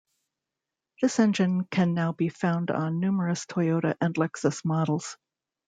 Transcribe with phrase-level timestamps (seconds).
[0.99, 5.15] This engine can now be found on numerous Toyota and Lexus models.